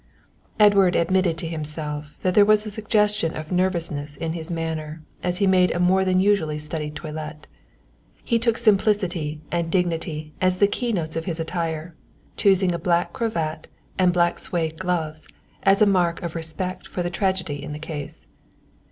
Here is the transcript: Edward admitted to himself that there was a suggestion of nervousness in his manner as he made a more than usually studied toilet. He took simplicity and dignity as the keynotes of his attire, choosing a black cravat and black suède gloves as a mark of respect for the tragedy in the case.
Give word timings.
Edward 0.59 0.95
admitted 0.95 1.37
to 1.37 1.47
himself 1.47 2.15
that 2.23 2.33
there 2.33 2.43
was 2.43 2.65
a 2.65 2.71
suggestion 2.71 3.35
of 3.35 3.51
nervousness 3.51 4.17
in 4.17 4.33
his 4.33 4.49
manner 4.49 5.03
as 5.21 5.37
he 5.37 5.45
made 5.45 5.69
a 5.69 5.79
more 5.79 6.03
than 6.03 6.19
usually 6.19 6.57
studied 6.57 6.95
toilet. 6.95 7.45
He 8.23 8.39
took 8.39 8.57
simplicity 8.57 9.41
and 9.51 9.71
dignity 9.71 10.33
as 10.41 10.57
the 10.57 10.65
keynotes 10.65 11.15
of 11.15 11.25
his 11.25 11.39
attire, 11.39 11.93
choosing 12.35 12.71
a 12.73 12.79
black 12.79 13.13
cravat 13.13 13.67
and 13.99 14.11
black 14.11 14.37
suède 14.37 14.79
gloves 14.79 15.27
as 15.61 15.83
a 15.83 15.85
mark 15.85 16.23
of 16.23 16.33
respect 16.33 16.87
for 16.87 17.03
the 17.03 17.11
tragedy 17.11 17.61
in 17.61 17.71
the 17.71 17.77
case. 17.77 18.25